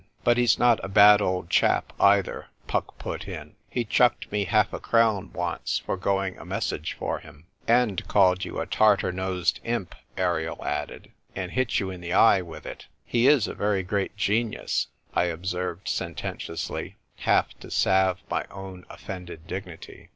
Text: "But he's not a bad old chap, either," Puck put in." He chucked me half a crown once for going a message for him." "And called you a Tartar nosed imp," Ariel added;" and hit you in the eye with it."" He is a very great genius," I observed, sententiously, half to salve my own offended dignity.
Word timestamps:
"But 0.23 0.37
he's 0.37 0.57
not 0.57 0.83
a 0.83 0.87
bad 0.87 1.21
old 1.21 1.51
chap, 1.51 1.93
either," 1.99 2.47
Puck 2.65 2.97
put 2.97 3.27
in." 3.27 3.53
He 3.69 3.85
chucked 3.85 4.31
me 4.31 4.45
half 4.45 4.73
a 4.73 4.79
crown 4.79 5.31
once 5.31 5.77
for 5.77 5.95
going 5.95 6.39
a 6.39 6.43
message 6.43 6.95
for 6.97 7.19
him." 7.19 7.45
"And 7.67 8.07
called 8.07 8.43
you 8.43 8.59
a 8.59 8.65
Tartar 8.65 9.11
nosed 9.11 9.59
imp," 9.63 9.93
Ariel 10.17 10.65
added;" 10.65 11.11
and 11.35 11.51
hit 11.51 11.79
you 11.79 11.91
in 11.91 12.01
the 12.01 12.13
eye 12.13 12.41
with 12.41 12.65
it."" 12.65 12.87
He 13.13 13.27
is 13.27 13.47
a 13.47 13.53
very 13.53 13.83
great 13.83 14.17
genius," 14.17 14.87
I 15.13 15.25
observed, 15.25 15.87
sententiously, 15.87 16.95
half 17.17 17.49
to 17.59 17.69
salve 17.69 18.21
my 18.27 18.45
own 18.49 18.87
offended 18.89 19.45
dignity. 19.45 20.09